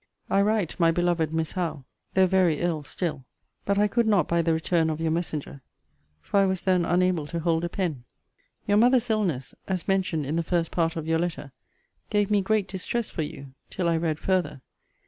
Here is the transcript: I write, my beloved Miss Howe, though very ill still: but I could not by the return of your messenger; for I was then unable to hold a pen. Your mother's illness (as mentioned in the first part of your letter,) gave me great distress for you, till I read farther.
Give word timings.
I 0.31 0.41
write, 0.41 0.79
my 0.79 0.89
beloved 0.89 1.31
Miss 1.31 1.51
Howe, 1.51 1.85
though 2.15 2.25
very 2.25 2.59
ill 2.59 2.81
still: 2.81 3.23
but 3.65 3.77
I 3.77 3.87
could 3.87 4.07
not 4.07 4.27
by 4.27 4.41
the 4.41 4.51
return 4.51 4.89
of 4.89 4.99
your 4.99 5.11
messenger; 5.11 5.61
for 6.23 6.39
I 6.39 6.47
was 6.47 6.63
then 6.63 6.85
unable 6.85 7.27
to 7.27 7.39
hold 7.41 7.63
a 7.63 7.69
pen. 7.69 8.05
Your 8.65 8.77
mother's 8.77 9.11
illness 9.11 9.53
(as 9.67 9.87
mentioned 9.87 10.25
in 10.25 10.37
the 10.37 10.41
first 10.41 10.71
part 10.71 10.95
of 10.95 11.05
your 11.05 11.19
letter,) 11.19 11.51
gave 12.09 12.31
me 12.31 12.41
great 12.41 12.67
distress 12.67 13.11
for 13.11 13.21
you, 13.21 13.53
till 13.69 13.87
I 13.87 13.95
read 13.95 14.17
farther. 14.17 14.61